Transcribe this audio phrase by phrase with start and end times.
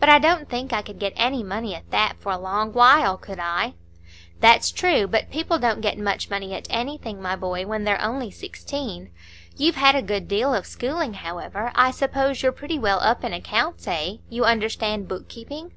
[0.00, 3.18] "But I don't think I could get any money at that for a long while,
[3.18, 3.74] could I?"
[4.40, 8.30] "That's true; but people don't get much money at anything, my boy, when they're only
[8.30, 9.10] sixteen.
[9.54, 13.34] You've had a good deal of schooling, however; I suppose you're pretty well up in
[13.34, 14.14] accounts, eh?
[14.30, 15.72] You understand book keeping?"